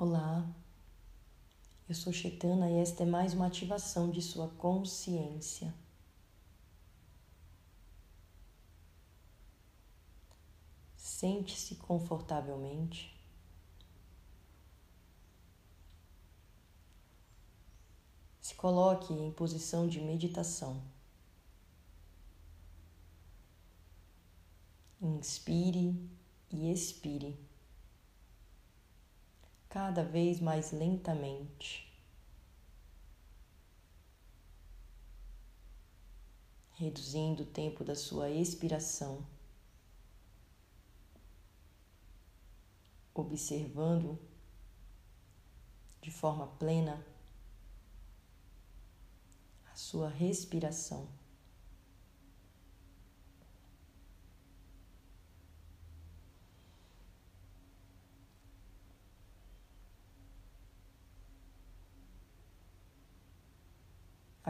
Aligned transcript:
Olá, 0.00 0.48
eu 1.88 1.92
sou 1.92 2.12
Chaitana 2.12 2.70
e 2.70 2.78
esta 2.78 3.02
é 3.02 3.06
mais 3.06 3.34
uma 3.34 3.48
ativação 3.48 4.12
de 4.12 4.22
sua 4.22 4.46
consciência. 4.46 5.74
Sente-se 10.94 11.74
confortavelmente. 11.74 13.12
Se 18.40 18.54
coloque 18.54 19.12
em 19.12 19.32
posição 19.32 19.88
de 19.88 20.00
meditação. 20.00 20.80
Inspire 25.02 25.92
e 26.52 26.70
expire 26.70 27.47
cada 29.68 30.02
vez 30.02 30.40
mais 30.40 30.72
lentamente. 30.72 31.86
Reduzindo 36.72 37.42
o 37.42 37.46
tempo 37.46 37.84
da 37.84 37.96
sua 37.96 38.30
expiração, 38.30 39.26
observando 43.12 44.16
de 46.00 46.10
forma 46.10 46.46
plena 46.46 47.04
a 49.72 49.74
sua 49.74 50.08
respiração. 50.08 51.08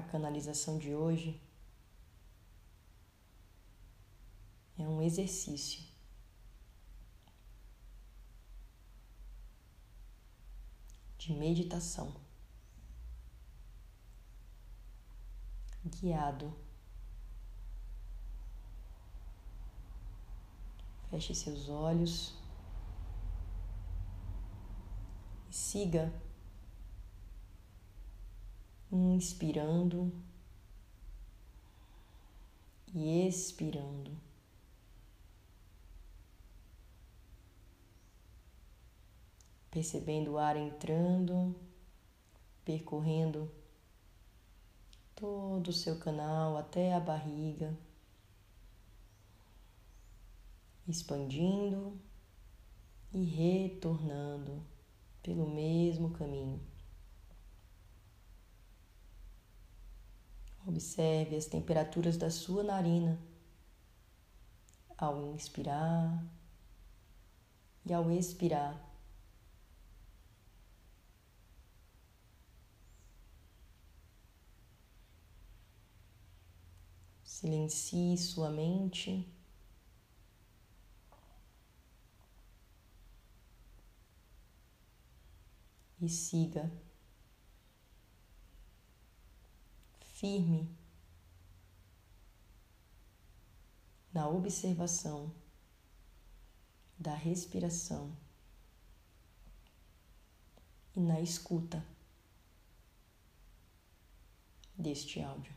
Canalização 0.09 0.79
de 0.79 0.95
hoje 0.95 1.41
é 4.79 4.83
um 4.83 5.03
exercício. 5.03 5.87
De 11.19 11.33
meditação 11.33 12.15
guiado. 15.85 16.53
Feche 21.11 21.35
seus 21.35 21.69
olhos 21.69 22.35
e 25.51 25.55
siga 25.55 26.13
inspirando 28.99 30.13
e 32.95 33.27
expirando. 33.27 34.11
Percebendo 39.71 40.33
o 40.33 40.39
ar 40.39 40.57
entrando, 40.57 41.55
percorrendo 42.65 43.51
todo 45.15 45.69
o 45.69 45.73
seu 45.73 45.99
canal 45.99 46.57
até 46.57 46.95
a 46.95 47.01
barriga, 47.01 47.77
expandindo 50.87 51.99
e 53.13 53.25
retornando 53.25 54.63
pelo 55.23 55.49
mesmo 55.49 56.11
caminho. 56.11 56.61
Observe 60.69 61.35
as 61.35 61.47
temperaturas 61.47 62.19
da 62.19 62.31
sua 62.31 62.63
narina 62.63 63.19
ao 64.99 65.33
inspirar 65.33 66.23
e 67.87 67.95
ao 67.95 68.11
expirar. 68.11 68.79
Silencie 77.25 78.19
sua 78.19 78.51
mente. 78.51 79.27
E 85.99 86.11
siga 86.11 86.71
firme 90.19 90.69
na 94.13 94.29
observação 94.29 95.33
da 96.99 97.15
respiração 97.15 98.13
e 100.97 101.01
na 101.01 101.21
escuta 101.21 101.87
deste 104.77 105.23
áudio. 105.23 105.57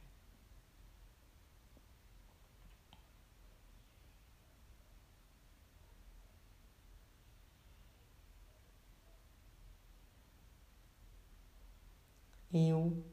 Eu 12.53 13.10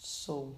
sou. 0.00 0.56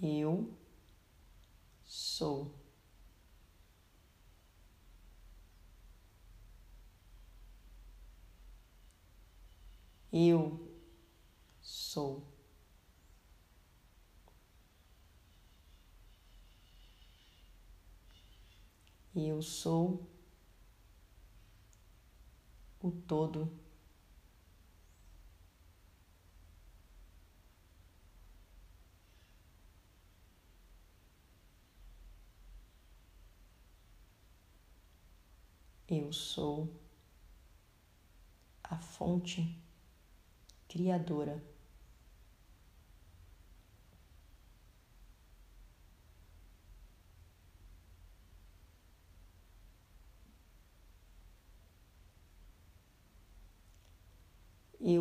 Eu 0.00 0.56
sou. 1.84 2.54
Eu 10.12 10.68
sou. 11.60 12.22
Eu 19.14 19.42
sou 19.42 20.08
o 22.80 22.90
todo. 22.90 23.50
Eu 35.88 36.12
sou 36.12 36.72
a 38.62 38.76
fonte 38.78 39.58
criadora. 40.68 41.42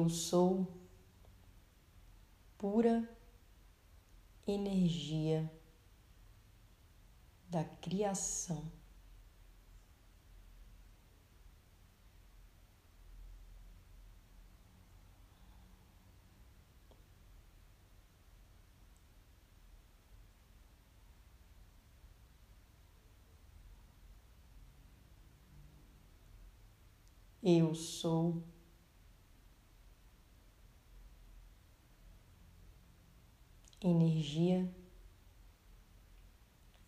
Eu 0.10 0.16
sou 0.16 0.68
pura 2.58 3.08
energia 4.48 5.48
da 7.48 7.64
criação. 7.64 8.72
Eu 27.44 27.76
sou 27.76 28.42
energia 33.82 34.68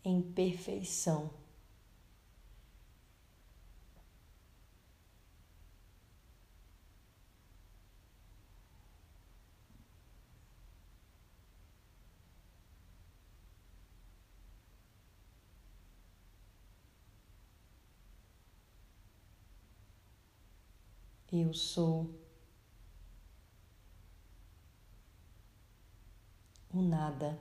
em 0.04 0.22
perfeição. 0.22 1.30
Eu 21.32 21.54
sou. 21.54 22.21
O 26.74 26.82
nada. 26.82 27.38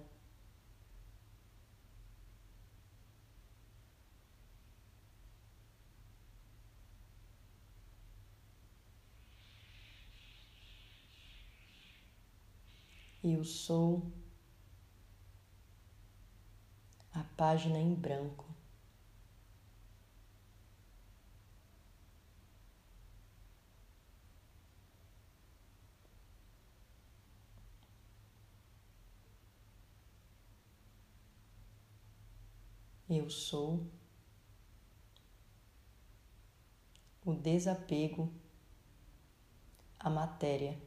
Eu 13.23 13.45
sou 13.45 14.11
a 17.13 17.23
página 17.37 17.79
em 17.79 17.95
branco. 17.95 18.50
Eu 33.13 33.29
sou 33.29 33.85
o 37.25 37.35
desapego 37.35 38.33
à 39.99 40.09
matéria. 40.09 40.81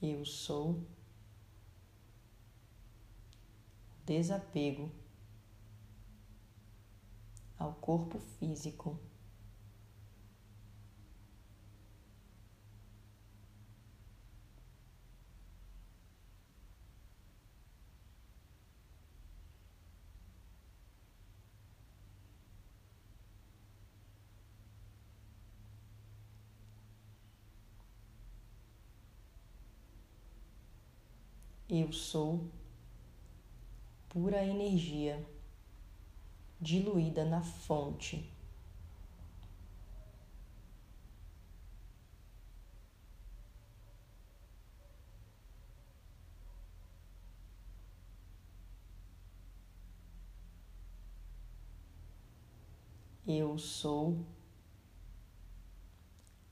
Eu 0.00 0.24
sou 0.24 0.86
desapego 4.06 4.92
ao 7.58 7.74
corpo 7.74 8.18
físico. 8.38 8.98
Eu 31.70 31.92
sou 31.92 32.48
pura 34.08 34.42
energia 34.42 35.22
diluída 36.60 37.24
na 37.24 37.40
fonte. 37.42 38.32
Eu 53.26 53.58
sou 53.58 54.24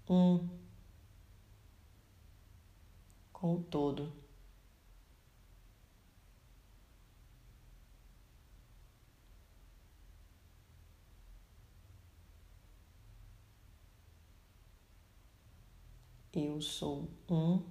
um 0.08 0.46
com 3.32 3.54
o 3.54 3.62
todo. 3.62 4.12
Eu 16.38 16.60
sou 16.60 17.08
um 17.30 17.62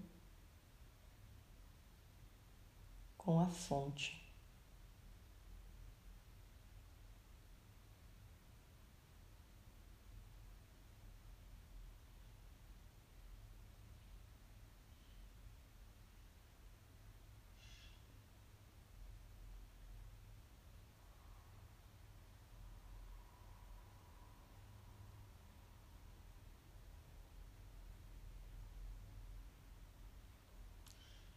com 3.15 3.39
a 3.39 3.45
fonte. 3.45 4.24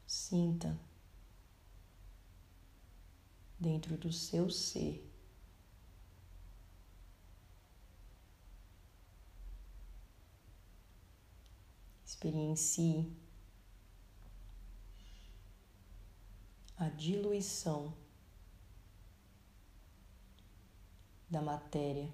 Sinta 0.09 0.75
dentro 3.61 3.99
do 3.99 4.11
seu 4.11 4.49
ser 4.49 5.07
experiencie 12.07 13.15
a 16.79 16.89
diluição 16.89 17.95
da 21.29 21.43
matéria 21.43 22.11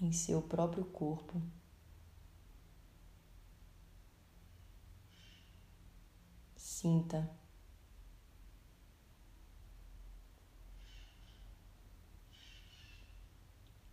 em 0.00 0.14
seu 0.14 0.40
próprio 0.40 0.86
corpo. 0.86 1.42
Sinta. 6.80 7.30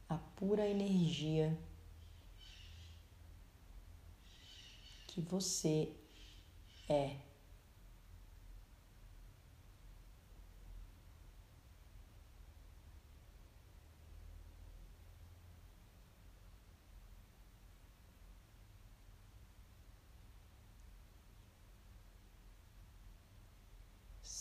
A 0.08 0.18
pura 0.18 0.66
energia 0.66 1.60
que 5.06 5.20
você 5.20 5.92
é. 6.88 7.27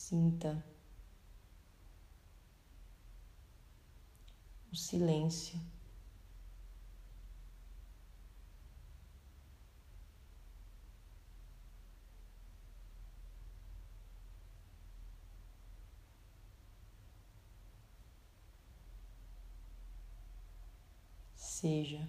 Sinta 0.08 0.64
o 4.72 4.76
silêncio. 4.76 5.58
Seja 21.34 22.08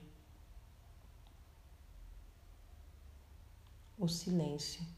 o 3.97 4.07
silêncio. 4.07 4.96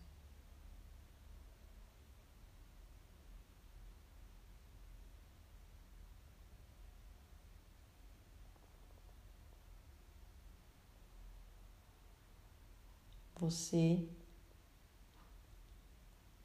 Você 13.49 14.07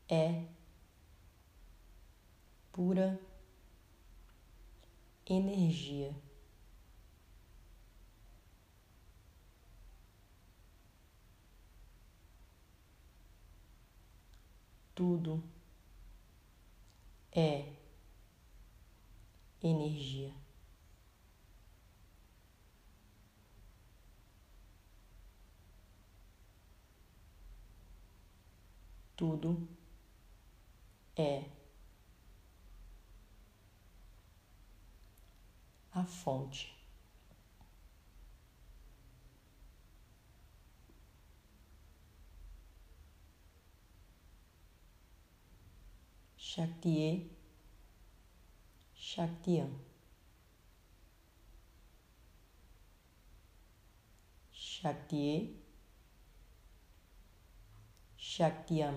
é 0.08 0.42
pura 2.72 3.20
energia. 5.26 6.16
Tudo 14.94 15.44
é 17.32 17.70
energia. 19.62 20.43
Tudo 29.24 29.66
é 31.16 31.44
a 35.92 36.04
fonte. 36.04 36.74
Shaktiye, 46.36 47.30
Shaktiyan. 48.94 49.72
Shaktiye, 54.52 55.63
Shaktiyan. 58.34 58.96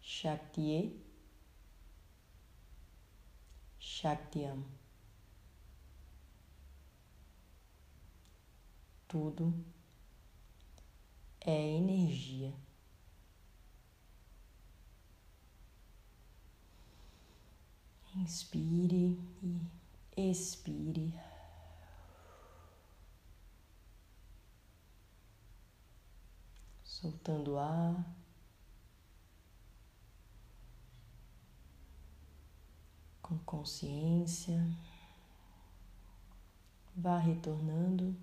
Shaktiye, 0.00 0.96
Shaktiyan. 3.78 4.64
Tudo 9.06 9.52
é 11.42 11.76
energia. 11.76 12.54
Inspire 18.16 19.18
e 20.16 20.30
expire. 20.30 21.37
Soltando 27.00 27.52
o 27.52 27.58
ar. 27.58 27.94
Com 33.22 33.38
consciência. 33.38 34.66
Vá 36.96 37.16
retornando. 37.18 38.16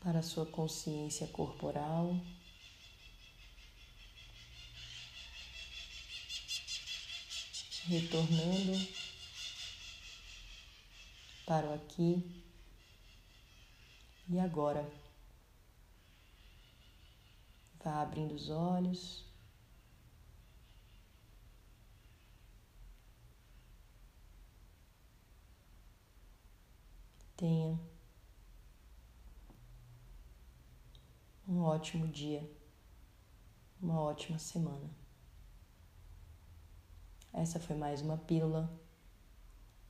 para 0.00 0.18
a 0.18 0.22
sua 0.22 0.46
consciência 0.46 1.28
corporal. 1.28 2.16
Retornando 7.84 8.88
para 11.44 11.68
o 11.68 11.74
aqui 11.74 12.41
e 14.28 14.38
agora. 14.38 14.90
Vá 17.82 18.00
abrindo 18.00 18.34
os 18.34 18.48
olhos. 18.48 19.24
Tenha 27.36 27.76
um 31.48 31.60
ótimo 31.62 32.06
dia, 32.06 32.48
uma 33.80 34.00
ótima 34.00 34.38
semana. 34.38 34.88
Essa 37.32 37.58
foi 37.58 37.74
mais 37.74 38.00
uma 38.00 38.16
pílula 38.16 38.72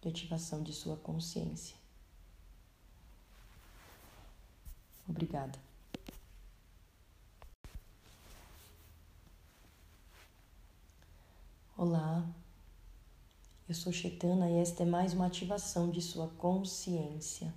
de 0.01 0.09
ativação 0.09 0.63
de 0.63 0.73
sua 0.73 0.97
consciência. 0.97 1.82
Obrigada. 5.13 5.59
Olá, 11.77 12.27
eu 13.69 13.75
sou 13.75 13.93
Chetana 13.93 14.49
e 14.49 14.57
esta 14.57 14.85
é 14.85 14.87
mais 14.87 15.13
uma 15.13 15.27
ativação 15.27 15.91
de 15.91 16.01
sua 16.01 16.29
consciência. 16.29 17.53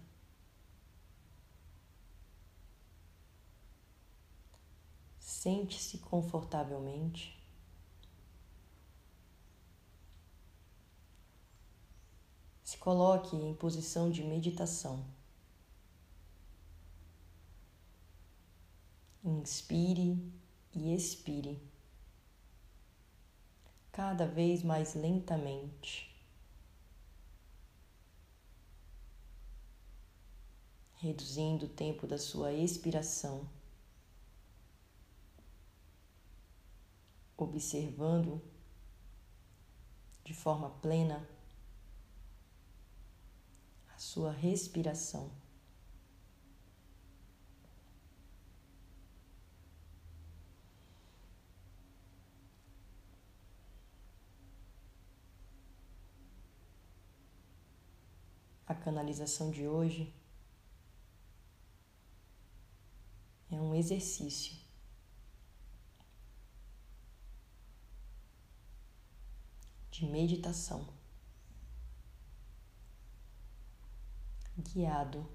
Sente-se 5.18 6.00
confortavelmente. 6.00 7.42
Se 12.66 12.78
coloque 12.78 13.34
em 13.38 13.54
posição 13.56 14.12
de 14.12 14.24
meditação. 14.26 15.06
Inspire 19.25 20.17
e 20.72 20.94
expire, 20.94 21.60
cada 23.91 24.25
vez 24.25 24.62
mais 24.62 24.94
lentamente. 24.94 26.15
Reduzindo 30.94 31.65
o 31.65 31.70
tempo 31.70 32.05
da 32.05 32.17
sua 32.17 32.53
expiração. 32.53 33.50
observando 37.38 38.41
de 40.24 40.34
forma 40.34 40.70
plena 40.70 41.27
a 43.94 43.98
sua 43.98 44.32
respiração. 44.32 45.29
A 58.75 58.77
canalização 58.77 59.51
de 59.51 59.65
hoje 59.65 60.13
é 63.50 63.55
um 63.55 63.74
exercício. 63.74 64.53
De 69.89 70.05
meditação, 70.05 70.89
guiado. 74.58 75.25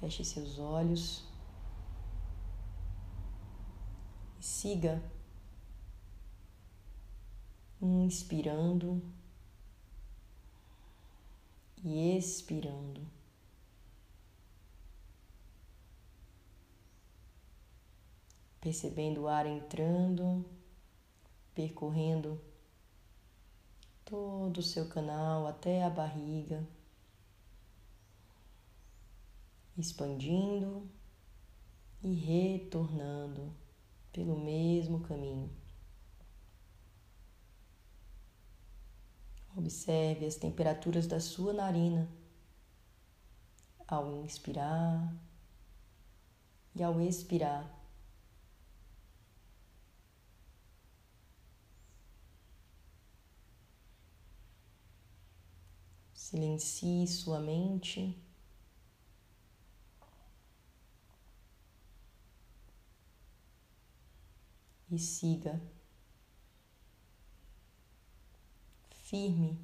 Feche 0.00 0.22
seus 0.22 0.58
olhos. 0.58 1.24
E 4.38 4.44
siga 4.44 5.02
inspirando 7.82 9.02
e 11.84 12.16
expirando. 12.16 13.06
percebendo 18.62 19.22
o 19.22 19.28
ar 19.28 19.44
entrando, 19.44 20.46
percorrendo 21.52 22.40
todo 24.04 24.58
o 24.58 24.62
seu 24.62 24.88
canal 24.88 25.48
até 25.48 25.82
a 25.82 25.90
barriga, 25.90 26.64
expandindo 29.76 30.88
e 32.04 32.14
retornando 32.14 33.52
pelo 34.12 34.38
mesmo 34.38 35.00
caminho. 35.00 35.61
Observe 39.56 40.24
as 40.24 40.36
temperaturas 40.36 41.06
da 41.06 41.20
sua 41.20 41.52
narina 41.52 42.08
ao 43.86 44.10
inspirar 44.24 45.14
e 46.74 46.82
ao 46.82 46.98
expirar. 47.00 47.70
Silencie 56.14 57.06
sua 57.06 57.38
mente. 57.38 58.18
E 64.90 64.98
siga 64.98 65.60
firme 69.12 69.62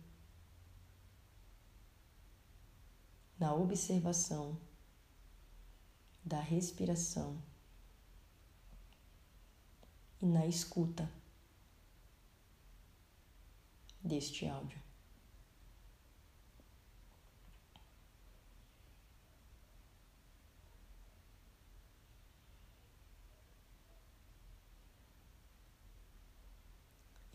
na 3.41 3.55
observação 3.55 4.61
da 6.23 6.39
respiração 6.39 7.43
e 10.21 10.27
na 10.27 10.47
escuta 10.47 11.11
deste 14.05 14.47
áudio. 14.47 14.79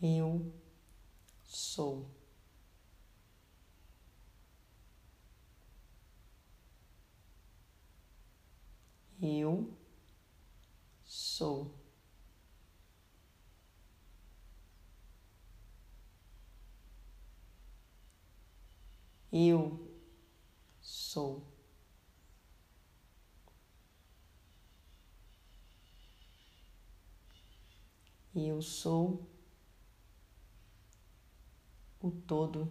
Eu 0.00 0.63
sou. 1.54 2.10
Eu 9.22 9.72
sou. 11.04 11.72
Eu 19.32 19.88
sou. 20.80 21.42
Eu 28.34 28.60
sou 28.60 29.33
o 32.04 32.10
todo. 32.10 32.70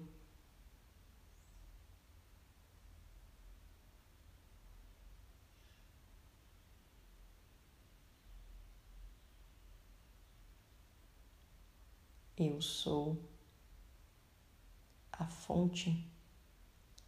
Eu 12.37 12.61
sou 12.61 13.17
a 15.11 15.25
fonte 15.25 16.07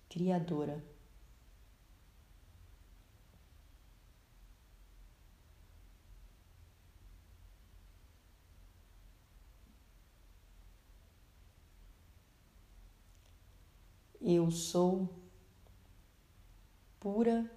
criadora. 0.09 0.83
Eu 14.27 14.49
sou 14.49 15.07
pura 16.99 17.47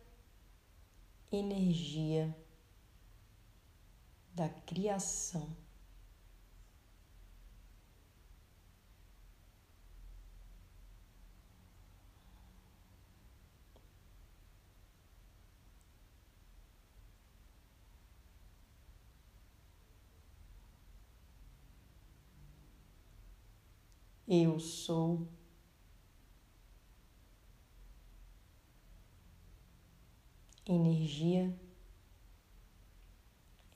energia 1.33 2.37
da 4.35 4.51
criação. 4.51 5.57
Eu 24.29 24.61
sou 24.61 25.27
energia 30.69 31.53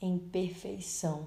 em 0.00 0.18
perfeição. 0.18 1.26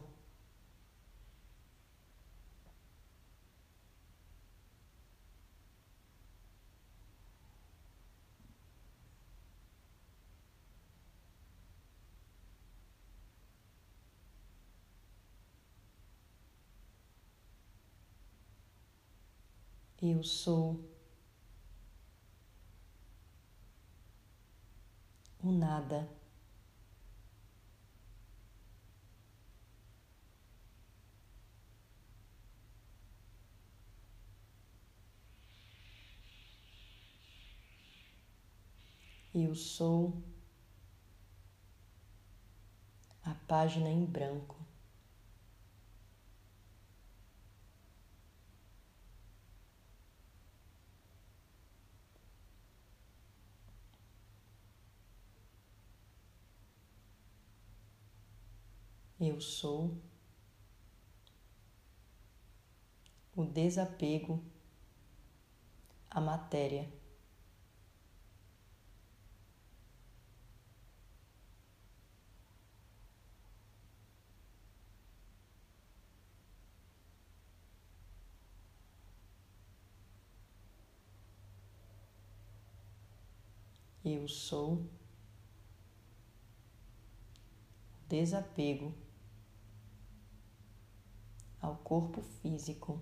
Eu 20.01 20.23
sou 20.23 20.79
o 25.45 25.51
nada. 25.51 26.09
Eu 39.33 39.53
sou 39.53 40.23
a 43.23 43.35
página 43.47 43.89
em 43.89 44.03
branco. 44.05 44.64
Eu 59.27 59.41
sou 59.41 59.91
o 63.35 63.43
desapego 63.43 64.39
à 66.11 66.21
matéria. 66.21 66.87
Eu 84.05 84.27
sou 84.27 84.87
desapego 88.07 88.93
ao 91.65 91.75
corpo 91.77 92.21
físico. 92.21 93.01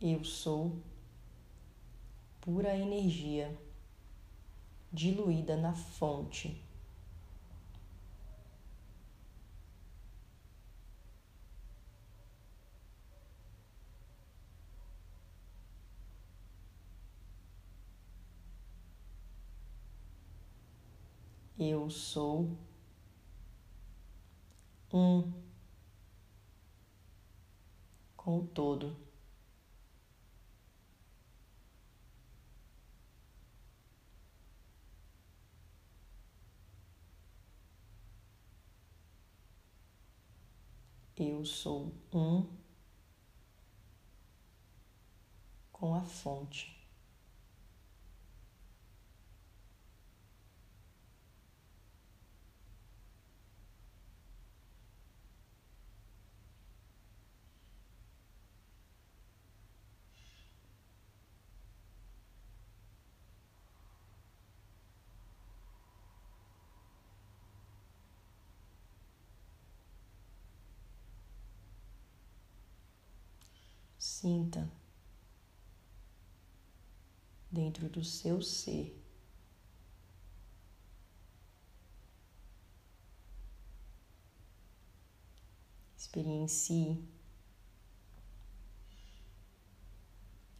Eu 0.00 0.22
sou 0.22 0.72
pura 2.42 2.76
energia 2.76 3.56
diluída 4.94 5.56
na 5.56 5.74
fonte. 5.74 6.62
Eu 21.58 21.90
sou 21.90 22.56
um 24.92 25.32
com 28.16 28.38
o 28.38 28.46
todo. 28.46 29.03
Eu 41.16 41.44
sou 41.44 41.92
um 42.12 42.44
com 45.70 45.94
a 45.94 46.02
fonte. 46.04 46.83
Sinta 74.06 74.70
dentro 77.50 77.88
do 77.88 78.04
seu 78.04 78.42
ser 78.42 79.02
experiencie 85.96 87.02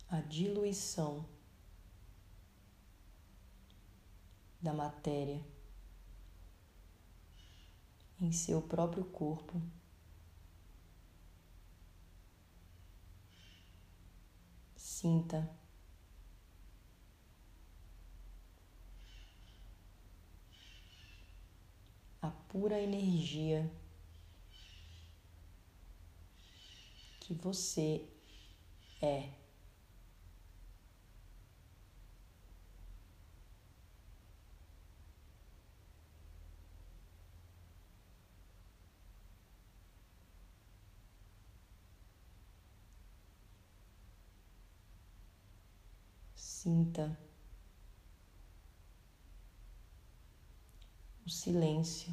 a 0.09 0.23
diluição 0.23 1.29
da 4.59 4.73
matéria 4.73 5.45
em 8.19 8.33
seu 8.33 8.63
próprio 8.63 9.05
corpo. 9.05 9.61
Sinta 15.05 15.47
a 22.23 22.31
pura 22.49 22.81
energia 22.81 23.71
que 27.21 27.35
você 27.35 28.09
é. 29.03 29.44
Sinta 46.65 47.15
o 51.27 51.29
silêncio. 51.29 52.11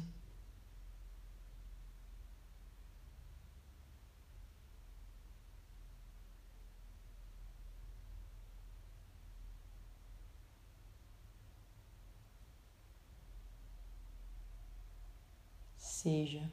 Seja 15.78 16.52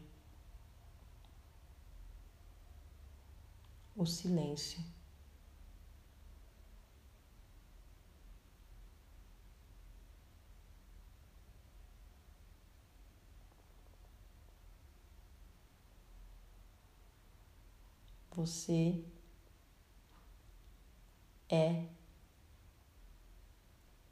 o 3.93 4.05
silêncio. 4.05 4.98
Você 18.39 19.03
é 21.49 21.83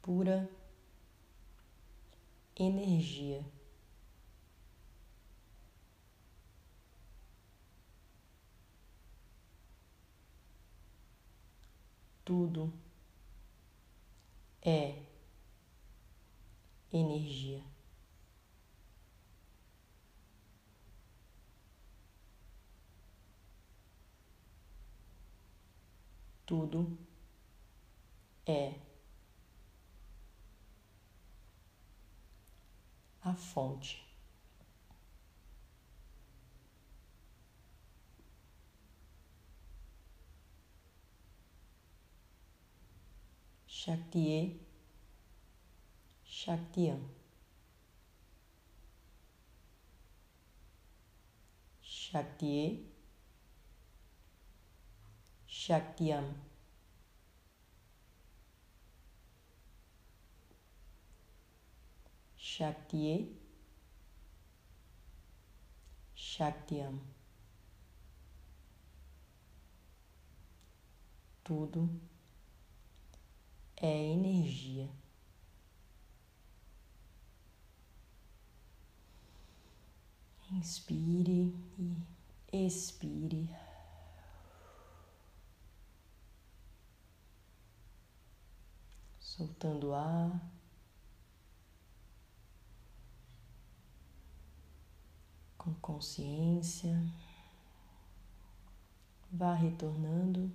pura 0.02 0.46
energia. 2.54 3.42
Tudo 12.22 12.70
é 14.60 14.94
energia. 16.92 17.77
Tudo 26.48 26.98
é 28.46 28.72
a 33.22 33.34
fonte. 33.34 34.02
Shaktiye, 43.66 44.58
Shaktiyan. 46.24 47.00
Shaktiye, 51.82 52.64
Shaktiam. 55.68 56.24
Shaktiye. 62.38 63.28
Shaktiam. 66.14 66.98
Tudo 71.44 71.86
é 73.76 74.12
energia. 74.14 74.88
Inspire 80.50 81.52
e 82.50 82.66
expire. 82.66 83.67
Soltando 89.38 89.90
o 89.90 89.94
ar. 89.94 90.52
Com 95.56 95.72
consciência, 95.74 97.00
vá 99.30 99.54
retornando 99.54 100.50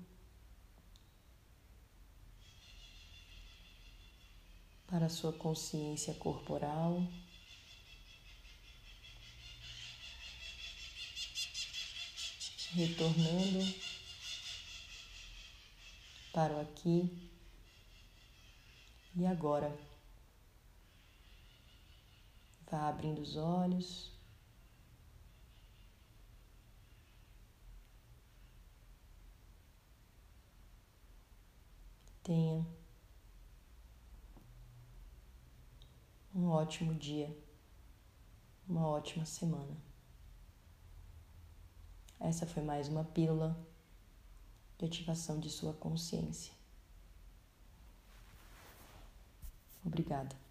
para 4.88 5.06
a 5.06 5.10
sua 5.10 5.32
consciência 5.32 6.13
corporal. 6.15 7.08
Retornando 12.74 13.60
para 16.34 16.56
o 16.56 16.62
aqui 16.62 17.33
e 19.15 19.26
agora, 19.26 19.78
vá 22.69 22.89
abrindo 22.89 23.19
os 23.21 23.36
olhos. 23.36 24.12
Tenha 32.23 32.65
um 36.34 36.47
ótimo 36.47 36.95
dia, 36.95 37.38
uma 38.67 38.88
ótima 38.88 39.26
semana. 39.26 39.78
Essa 42.19 42.47
foi 42.47 42.63
mais 42.63 42.88
uma 42.88 43.04
pílula 43.04 43.56
de 44.78 44.86
ativação 44.86 45.39
de 45.39 45.49
sua 45.49 45.73
consciência. 45.73 46.53
Obrigada. 49.86 50.43